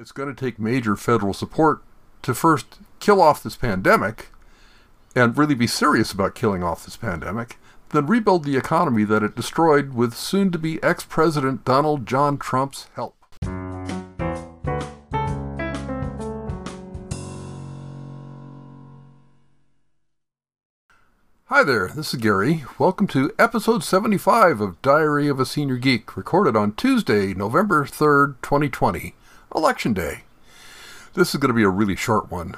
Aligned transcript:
It's 0.00 0.12
going 0.12 0.34
to 0.34 0.44
take 0.44 0.58
major 0.58 0.96
federal 0.96 1.34
support 1.34 1.82
to 2.22 2.32
first 2.32 2.78
kill 3.00 3.20
off 3.20 3.42
this 3.42 3.56
pandemic 3.56 4.28
and 5.14 5.36
really 5.36 5.54
be 5.54 5.66
serious 5.66 6.10
about 6.10 6.34
killing 6.34 6.62
off 6.62 6.86
this 6.86 6.96
pandemic, 6.96 7.58
then 7.90 8.06
rebuild 8.06 8.44
the 8.44 8.56
economy 8.56 9.04
that 9.04 9.22
it 9.22 9.36
destroyed 9.36 9.92
with 9.92 10.14
soon 10.14 10.50
to 10.52 10.58
be 10.58 10.82
ex 10.82 11.04
President 11.04 11.66
Donald 11.66 12.06
John 12.06 12.38
Trump's 12.38 12.88
help. 12.94 13.14
Hi 21.44 21.62
there, 21.62 21.88
this 21.88 22.14
is 22.14 22.20
Gary. 22.20 22.64
Welcome 22.78 23.06
to 23.08 23.34
episode 23.38 23.84
75 23.84 24.62
of 24.62 24.80
Diary 24.80 25.28
of 25.28 25.38
a 25.38 25.44
Senior 25.44 25.76
Geek, 25.76 26.16
recorded 26.16 26.56
on 26.56 26.72
Tuesday, 26.72 27.34
November 27.34 27.84
3rd, 27.84 28.36
2020, 28.40 29.14
Election 29.54 29.92
Day. 29.92 30.22
This 31.14 31.34
is 31.34 31.40
going 31.40 31.48
to 31.48 31.54
be 31.54 31.64
a 31.64 31.68
really 31.68 31.96
short 31.96 32.30
one. 32.30 32.56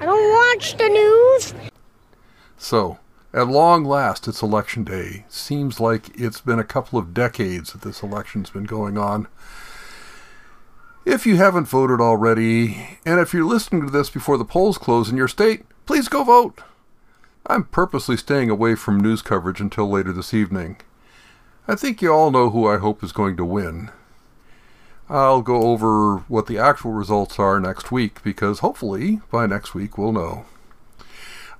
I 0.00 0.04
don't 0.04 0.30
watch 0.30 0.76
the 0.76 0.88
news. 0.88 1.54
So, 2.58 2.98
at 3.32 3.48
long 3.48 3.84
last, 3.84 4.28
it's 4.28 4.42
Election 4.42 4.84
Day. 4.84 5.24
Seems 5.28 5.80
like 5.80 6.10
it's 6.18 6.40
been 6.40 6.58
a 6.58 6.64
couple 6.64 6.98
of 6.98 7.14
decades 7.14 7.72
that 7.72 7.82
this 7.82 8.02
election's 8.02 8.50
been 8.50 8.64
going 8.64 8.98
on. 8.98 9.28
If 11.04 11.24
you 11.24 11.36
haven't 11.36 11.68
voted 11.68 12.00
already, 12.00 12.98
and 13.06 13.20
if 13.20 13.32
you're 13.32 13.44
listening 13.44 13.86
to 13.86 13.90
this 13.90 14.10
before 14.10 14.36
the 14.36 14.44
polls 14.44 14.76
close 14.76 15.08
in 15.08 15.16
your 15.16 15.28
state, 15.28 15.64
please 15.86 16.08
go 16.08 16.24
vote. 16.24 16.62
I'm 17.46 17.64
purposely 17.64 18.16
staying 18.16 18.50
away 18.50 18.74
from 18.74 18.98
news 19.00 19.22
coverage 19.22 19.60
until 19.60 19.88
later 19.88 20.12
this 20.12 20.34
evening. 20.34 20.78
I 21.68 21.76
think 21.76 22.02
you 22.02 22.12
all 22.12 22.30
know 22.30 22.50
who 22.50 22.66
I 22.66 22.78
hope 22.78 23.04
is 23.04 23.12
going 23.12 23.36
to 23.36 23.44
win. 23.44 23.90
I'll 25.08 25.42
go 25.42 25.62
over 25.62 26.18
what 26.28 26.46
the 26.46 26.58
actual 26.58 26.92
results 26.92 27.38
are 27.38 27.60
next 27.60 27.92
week 27.92 28.22
because 28.22 28.58
hopefully 28.58 29.20
by 29.30 29.46
next 29.46 29.74
week 29.74 29.96
we'll 29.96 30.12
know. 30.12 30.46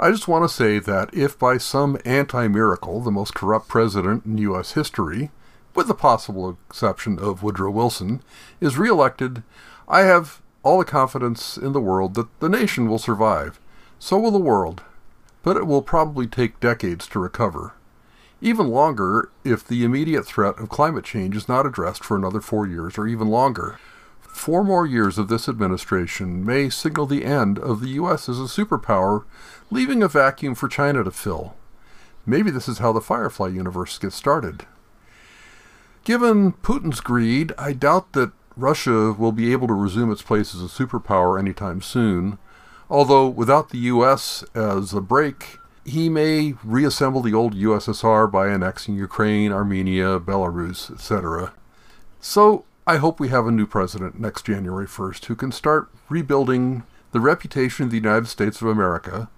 I 0.00 0.10
just 0.10 0.26
want 0.26 0.48
to 0.48 0.54
say 0.54 0.78
that 0.78 1.12
if 1.14 1.38
by 1.38 1.58
some 1.58 1.98
anti 2.04 2.48
miracle 2.48 3.00
the 3.00 3.10
most 3.10 3.34
corrupt 3.34 3.68
president 3.68 4.24
in 4.24 4.38
U.S. 4.38 4.72
history, 4.72 5.30
with 5.74 5.88
the 5.88 5.94
possible 5.94 6.58
exception 6.68 7.18
of 7.18 7.42
Woodrow 7.42 7.70
Wilson, 7.70 8.22
is 8.60 8.78
reelected, 8.78 9.42
I 9.88 10.00
have 10.00 10.40
all 10.62 10.78
the 10.78 10.84
confidence 10.84 11.56
in 11.56 11.72
the 11.72 11.80
world 11.80 12.14
that 12.14 12.40
the 12.40 12.48
nation 12.48 12.88
will 12.88 12.98
survive. 12.98 13.60
So 13.98 14.18
will 14.18 14.30
the 14.30 14.38
world 14.38 14.82
but 15.44 15.58
it 15.58 15.66
will 15.66 15.82
probably 15.82 16.26
take 16.26 16.58
decades 16.58 17.06
to 17.06 17.20
recover. 17.20 17.74
Even 18.44 18.68
longer 18.68 19.30
if 19.42 19.66
the 19.66 19.84
immediate 19.84 20.26
threat 20.26 20.58
of 20.58 20.68
climate 20.68 21.02
change 21.02 21.34
is 21.34 21.48
not 21.48 21.64
addressed 21.64 22.04
for 22.04 22.14
another 22.14 22.42
four 22.42 22.66
years 22.66 22.98
or 22.98 23.06
even 23.06 23.28
longer. 23.28 23.78
Four 24.20 24.62
more 24.62 24.84
years 24.84 25.16
of 25.16 25.28
this 25.28 25.48
administration 25.48 26.44
may 26.44 26.68
signal 26.68 27.06
the 27.06 27.24
end 27.24 27.58
of 27.58 27.80
the 27.80 27.88
U.S. 27.92 28.28
as 28.28 28.38
a 28.38 28.42
superpower, 28.42 29.24
leaving 29.70 30.02
a 30.02 30.08
vacuum 30.08 30.54
for 30.54 30.68
China 30.68 31.02
to 31.02 31.10
fill. 31.10 31.54
Maybe 32.26 32.50
this 32.50 32.68
is 32.68 32.80
how 32.80 32.92
the 32.92 33.00
Firefly 33.00 33.48
universe 33.48 33.96
gets 33.96 34.14
started. 34.14 34.66
Given 36.04 36.52
Putin's 36.52 37.00
greed, 37.00 37.54
I 37.56 37.72
doubt 37.72 38.12
that 38.12 38.32
Russia 38.58 39.14
will 39.14 39.32
be 39.32 39.52
able 39.52 39.68
to 39.68 39.72
resume 39.72 40.12
its 40.12 40.20
place 40.20 40.54
as 40.54 40.60
a 40.60 40.66
superpower 40.66 41.38
anytime 41.38 41.80
soon, 41.80 42.38
Although 42.90 43.28
without 43.28 43.70
the 43.70 43.78
US 43.78 44.44
as 44.54 44.92
a 44.92 45.00
brake, 45.00 45.58
he 45.84 46.08
may 46.08 46.54
reassemble 46.64 47.20
the 47.20 47.34
old 47.34 47.54
USSR 47.54 48.30
by 48.30 48.48
annexing 48.48 48.96
Ukraine, 48.96 49.52
Armenia, 49.52 50.18
Belarus, 50.18 50.90
etc. 50.90 51.52
So 52.20 52.64
I 52.86 52.96
hope 52.96 53.20
we 53.20 53.28
have 53.28 53.46
a 53.46 53.52
new 53.52 53.66
president 53.66 54.18
next 54.18 54.46
January 54.46 54.86
1st 54.86 55.26
who 55.26 55.34
can 55.34 55.52
start 55.52 55.88
rebuilding 56.08 56.84
the 57.12 57.20
reputation 57.20 57.84
of 57.84 57.90
the 57.90 57.96
United 57.96 58.26
States 58.26 58.60
of 58.60 58.68
America 58.68 59.28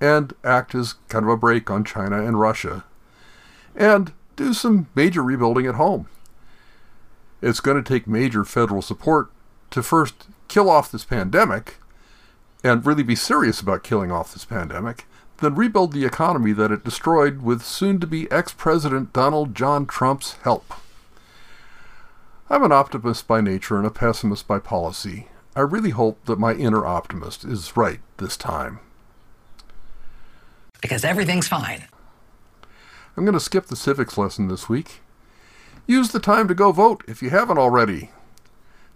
and 0.00 0.34
act 0.42 0.74
as 0.74 0.94
kind 1.08 1.24
of 1.24 1.30
a 1.30 1.36
brake 1.36 1.70
on 1.70 1.84
China 1.84 2.24
and 2.24 2.38
Russia 2.38 2.84
and 3.74 4.12
do 4.36 4.52
some 4.52 4.88
major 4.94 5.22
rebuilding 5.22 5.66
at 5.66 5.76
home. 5.76 6.08
It's 7.40 7.60
going 7.60 7.82
to 7.82 7.88
take 7.88 8.06
major 8.06 8.44
federal 8.44 8.82
support 8.82 9.30
to 9.70 9.82
first 9.82 10.26
kill 10.48 10.68
off 10.68 10.90
this 10.90 11.04
pandemic 11.04 11.76
and 12.62 12.84
really 12.84 13.02
be 13.02 13.16
serious 13.16 13.60
about 13.60 13.82
killing 13.82 14.10
off 14.10 14.32
this 14.32 14.44
pandemic, 14.44 15.06
then 15.38 15.54
rebuild 15.54 15.92
the 15.92 16.04
economy 16.04 16.52
that 16.52 16.70
it 16.70 16.84
destroyed 16.84 17.42
with 17.42 17.62
soon 17.62 18.00
to 18.00 18.06
be 18.06 18.30
ex 18.30 18.52
President 18.52 19.12
Donald 19.12 19.54
John 19.54 19.86
Trump's 19.86 20.34
help. 20.42 20.74
I'm 22.50 22.62
an 22.62 22.72
optimist 22.72 23.26
by 23.26 23.40
nature 23.40 23.78
and 23.78 23.86
a 23.86 23.90
pessimist 23.90 24.46
by 24.46 24.58
policy. 24.58 25.28
I 25.56 25.60
really 25.60 25.90
hope 25.90 26.24
that 26.26 26.38
my 26.38 26.52
inner 26.54 26.84
optimist 26.84 27.44
is 27.44 27.76
right 27.76 28.00
this 28.18 28.36
time. 28.36 28.80
Because 30.80 31.04
everything's 31.04 31.48
fine. 31.48 31.84
I'm 33.16 33.24
going 33.24 33.34
to 33.34 33.40
skip 33.40 33.66
the 33.66 33.76
civics 33.76 34.18
lesson 34.18 34.48
this 34.48 34.68
week. 34.68 35.00
Use 35.86 36.10
the 36.12 36.20
time 36.20 36.48
to 36.48 36.54
go 36.54 36.72
vote 36.72 37.04
if 37.06 37.22
you 37.22 37.30
haven't 37.30 37.58
already. 37.58 38.10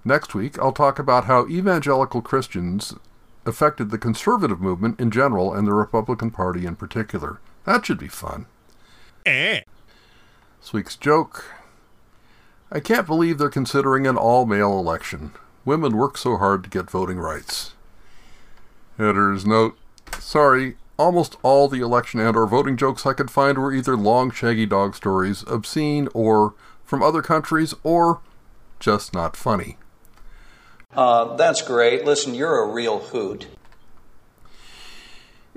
Next 0.05 0.35
week, 0.35 0.59
I'll 0.59 0.73
talk 0.73 0.99
about 0.99 1.25
how 1.25 1.47
evangelical 1.47 2.23
Christians 2.23 2.95
affected 3.49 3.91
the 3.91 3.99
conservative 3.99 4.61
movement 4.61 5.01
in 5.01 5.11
general 5.11 5.53
and 5.53 5.67
the 5.67 5.73
Republican 5.73 6.31
Party 6.31 6.67
in 6.67 6.77
particular. 6.77 7.41
That 7.65 7.85
should 7.85 7.99
be 7.99 8.09
fun. 8.09 8.47
Eh. 9.27 9.63
This 10.61 10.73
week's 10.73 10.97
joke. 10.97 11.45
I 12.71 12.81
can't 12.81 13.07
believe 13.07 13.39
they're 13.39 13.49
considering 13.49 14.07
an 14.07 14.17
all 14.17 14.47
male 14.47 14.79
election. 14.79 15.33
Women 15.65 15.97
work 15.97 16.17
so 16.17 16.37
hard 16.37 16.63
to 16.65 16.71
get 16.71 16.91
voting 16.91 17.19
rights. 17.19 17.73
Editor's 18.99 19.47
note. 19.47 19.77
Sorry, 20.19 20.77
almost 20.99 21.37
all 21.43 21.69
the 21.69 21.81
election 21.81 22.21
and 22.21 22.37
or 22.37 22.47
voting 22.47 22.77
jokes 22.77 23.07
I 23.07 23.13
could 23.13 23.31
find 23.31 23.57
were 23.57 23.73
either 23.73 23.97
long 23.97 24.31
shaggy 24.31 24.67
dog 24.67 24.95
stories, 24.95 25.45
obscene, 25.47 26.09
or 26.13 26.55
from 26.85 27.03
other 27.03 27.23
countries, 27.23 27.75
or 27.83 28.21
just 28.81 29.15
not 29.15 29.37
funny. 29.37 29.79
Uh, 30.95 31.37
that's 31.37 31.63
great. 31.63 32.05
Listen, 32.05 32.35
you're 32.35 32.63
a 32.63 32.73
real 32.73 32.99
hoot. 32.99 33.47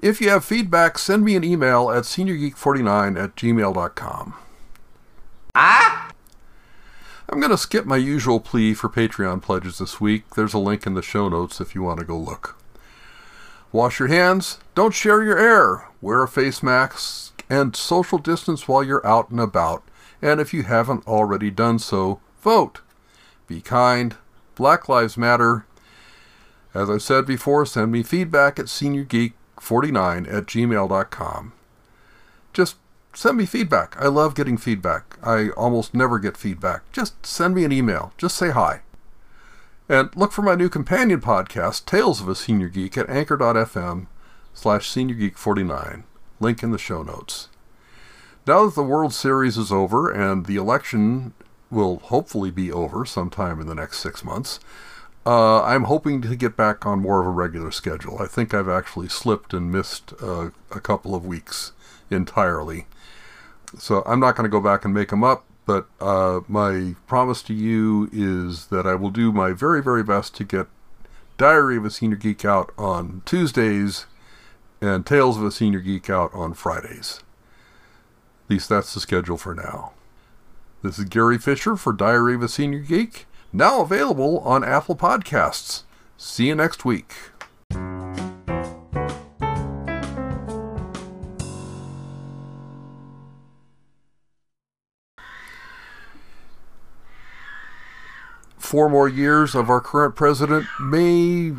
If 0.01 0.19
you 0.19 0.29
have 0.29 0.43
feedback, 0.43 0.97
send 0.97 1.23
me 1.23 1.35
an 1.35 1.43
email 1.43 1.91
at 1.91 2.03
seniorgeek49 2.03 3.23
at 3.23 3.35
gmail.com. 3.35 4.33
Ah! 5.53 6.11
I'm 7.29 7.39
going 7.39 7.51
to 7.51 7.57
skip 7.57 7.85
my 7.85 7.97
usual 7.97 8.39
plea 8.39 8.73
for 8.73 8.89
Patreon 8.89 9.41
pledges 9.41 9.77
this 9.77 10.01
week. 10.01 10.35
There's 10.35 10.53
a 10.53 10.59
link 10.59 10.85
in 10.85 10.95
the 10.95 11.01
show 11.01 11.29
notes 11.29 11.61
if 11.61 11.75
you 11.75 11.83
want 11.83 11.99
to 11.99 12.05
go 12.05 12.17
look. 12.17 12.57
Wash 13.71 13.99
your 13.99 14.09
hands, 14.09 14.57
don't 14.75 14.93
share 14.93 15.23
your 15.23 15.37
air, 15.37 15.87
wear 16.01 16.23
a 16.23 16.27
face 16.27 16.61
mask, 16.61 17.45
and 17.49 17.73
social 17.73 18.17
distance 18.17 18.67
while 18.67 18.83
you're 18.83 19.05
out 19.07 19.29
and 19.29 19.39
about. 19.39 19.83
And 20.21 20.41
if 20.41 20.53
you 20.53 20.63
haven't 20.63 21.07
already 21.07 21.49
done 21.51 21.79
so, 21.79 22.19
vote. 22.41 22.81
Be 23.47 23.61
kind, 23.61 24.17
Black 24.55 24.87
Lives 24.89 25.17
Matter. 25.17 25.65
As 26.73 26.89
I've 26.89 27.01
said 27.01 27.25
before, 27.25 27.65
send 27.65 27.91
me 27.91 28.03
feedback 28.03 28.59
at 28.59 28.65
seniorgeek49 28.65 30.33
at 30.33 30.45
gmail.com. 30.45 31.53
Just 32.53 32.75
send 33.13 33.37
me 33.37 33.45
feedback. 33.45 33.95
I 33.99 34.07
love 34.07 34.35
getting 34.35 34.57
feedback. 34.57 35.17
I 35.21 35.49
almost 35.49 35.93
never 35.93 36.19
get 36.19 36.37
feedback. 36.37 36.89
Just 36.91 37.25
send 37.25 37.55
me 37.55 37.63
an 37.63 37.71
email. 37.71 38.13
Just 38.17 38.37
say 38.37 38.51
hi. 38.51 38.81
And 39.89 40.15
look 40.15 40.31
for 40.31 40.41
my 40.41 40.55
new 40.55 40.69
companion 40.69 41.19
podcast, 41.19 41.85
Tales 41.85 42.21
of 42.21 42.29
a 42.29 42.35
Senior 42.35 42.69
Geek, 42.69 42.97
at 42.97 43.09
anchor.fm 43.09 44.07
slash 44.53 44.89
seniorgeek49. 44.89 46.03
Link 46.39 46.63
in 46.63 46.71
the 46.71 46.77
show 46.77 47.03
notes. 47.03 47.49
Now 48.47 48.65
that 48.65 48.75
the 48.75 48.83
World 48.83 49.13
Series 49.13 49.57
is 49.57 49.71
over 49.71 50.09
and 50.09 50.45
the 50.45 50.55
election 50.55 51.33
will 51.71 51.99
hopefully 51.99 52.51
be 52.51 52.71
over 52.71 53.05
sometime 53.05 53.59
in 53.59 53.67
the 53.67 53.75
next 53.75 53.99
six 53.99 54.23
months. 54.23 54.59
Uh, 55.25 55.63
I'm 55.63 55.83
hoping 55.83 56.21
to 56.23 56.35
get 56.35 56.57
back 56.57 56.85
on 56.85 56.99
more 56.99 57.21
of 57.21 57.27
a 57.27 57.31
regular 57.31 57.71
schedule. 57.71 58.19
I 58.19 58.25
think 58.25 58.53
I've 58.53 58.69
actually 58.69 59.07
slipped 59.07 59.53
and 59.53 59.71
missed 59.71 60.13
uh, 60.21 60.49
a 60.71 60.79
couple 60.79 61.13
of 61.13 61.25
weeks 61.25 61.73
entirely. 62.09 62.87
So 63.77 64.03
I'm 64.05 64.19
not 64.19 64.35
going 64.35 64.45
to 64.45 64.49
go 64.49 64.59
back 64.59 64.83
and 64.83 64.93
make 64.93 65.09
them 65.09 65.23
up, 65.23 65.45
but 65.65 65.87
uh, 65.99 66.41
my 66.47 66.95
promise 67.07 67.41
to 67.43 67.53
you 67.53 68.09
is 68.11 68.67
that 68.67 68.87
I 68.87 68.95
will 68.95 69.11
do 69.11 69.31
my 69.31 69.53
very, 69.53 69.81
very 69.81 70.03
best 70.03 70.35
to 70.37 70.43
get 70.43 70.67
Diary 71.37 71.77
of 71.77 71.85
a 71.85 71.91
Senior 71.91 72.17
Geek 72.17 72.43
out 72.43 72.73
on 72.77 73.21
Tuesdays 73.25 74.07
and 74.81 75.05
Tales 75.05 75.37
of 75.37 75.43
a 75.43 75.51
Senior 75.51 75.79
Geek 75.79 76.09
out 76.09 76.33
on 76.33 76.53
Fridays. 76.53 77.21
At 78.45 78.49
least 78.49 78.69
that's 78.69 78.93
the 78.93 78.99
schedule 78.99 79.37
for 79.37 79.53
now. 79.53 79.93
This 80.83 80.97
is 80.97 81.05
Gary 81.05 81.37
Fisher 81.37 81.75
for 81.75 81.93
Diary 81.93 82.33
of 82.33 82.41
a 82.41 82.47
Senior 82.47 82.79
Geek, 82.79 83.27
now 83.53 83.81
available 83.81 84.39
on 84.39 84.63
Apple 84.63 84.95
Podcasts. 84.95 85.83
See 86.17 86.47
you 86.47 86.55
next 86.55 86.85
week. 86.85 87.13
four 98.57 98.87
more 98.87 99.09
years 99.09 99.53
of 99.53 99.69
our 99.69 99.81
current 99.81 100.15
president 100.15 100.65
may. 100.79 101.51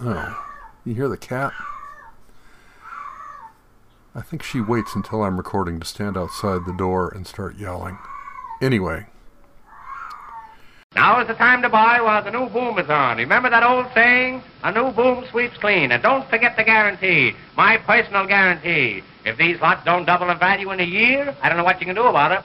Oh, 0.00 0.46
you 0.84 0.94
hear 0.94 1.08
the 1.08 1.16
cat? 1.16 1.52
I 4.14 4.22
think 4.22 4.42
she 4.42 4.60
waits 4.60 4.94
until 4.94 5.22
I'm 5.22 5.36
recording 5.36 5.78
to 5.80 5.86
stand 5.86 6.16
outside 6.16 6.64
the 6.66 6.74
door 6.76 7.08
and 7.08 7.26
start 7.26 7.58
yelling. 7.58 7.98
Anyway. 8.60 9.06
Now 10.94 11.20
is 11.20 11.28
the 11.28 11.34
time 11.34 11.62
to 11.62 11.68
buy 11.68 12.00
while 12.00 12.24
the 12.24 12.30
new 12.30 12.48
boom 12.48 12.78
is 12.78 12.88
on. 12.88 13.18
Remember 13.18 13.50
that 13.50 13.62
old 13.62 13.86
saying? 13.94 14.42
A 14.64 14.72
new 14.72 14.90
boom 14.92 15.24
sweeps 15.30 15.56
clean. 15.58 15.92
And 15.92 16.02
don't 16.02 16.28
forget 16.28 16.56
the 16.56 16.64
guarantee. 16.64 17.34
My 17.56 17.76
personal 17.76 18.26
guarantee. 18.26 19.02
If 19.24 19.36
these 19.36 19.60
lots 19.60 19.84
don't 19.84 20.06
double 20.06 20.30
in 20.30 20.38
value 20.38 20.70
in 20.72 20.80
a 20.80 20.84
year, 20.84 21.36
I 21.42 21.48
don't 21.48 21.58
know 21.58 21.64
what 21.64 21.78
you 21.80 21.86
can 21.86 21.94
do 21.94 22.04
about 22.04 22.32
it. 22.32 22.44